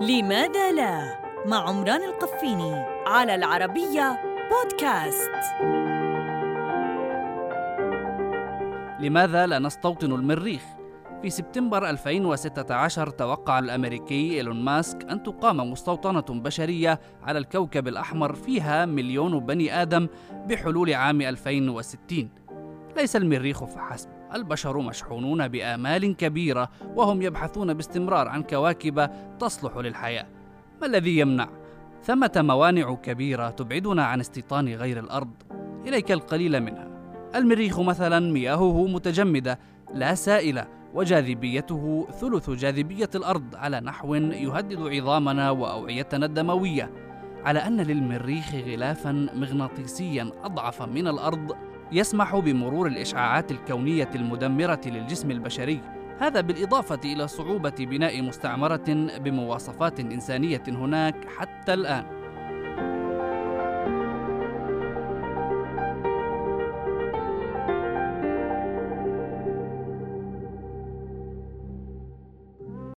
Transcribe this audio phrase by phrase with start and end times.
[0.00, 2.74] لماذا لا؟ مع عمران القفيني
[3.06, 5.30] على العربية بودكاست.
[9.00, 10.62] لماذا لا نستوطن المريخ؟
[11.22, 18.86] في سبتمبر 2016 توقع الأمريكي إيلون ماسك أن تقام مستوطنة بشرية على الكوكب الأحمر فيها
[18.86, 20.08] مليون بني آدم
[20.46, 22.30] بحلول عام 2060
[22.96, 24.17] ليس المريخ فحسب.
[24.34, 30.26] البشر مشحونون بآمال كبيرة وهم يبحثون باستمرار عن كواكب تصلح للحياة.
[30.80, 31.48] ما الذي يمنع؟
[32.02, 35.30] ثمة موانع كبيرة تبعدنا عن استيطان غير الأرض.
[35.86, 36.88] إليك القليل منها.
[37.34, 39.58] المريخ مثلا مياهه متجمدة
[39.94, 46.90] لا سائلة وجاذبيته ثلث جاذبية الأرض على نحو يهدد عظامنا وأوعيتنا الدموية.
[47.44, 51.56] على أن للمريخ غلافا مغناطيسيا أضعف من الأرض
[51.92, 55.80] يسمح بمرور الإشعاعات الكونية المدمرة للجسم البشري.
[56.20, 58.84] هذا بالإضافة إلى صعوبة بناء مستعمرة
[59.18, 62.17] بمواصفات إنسانية هناك حتى الآن.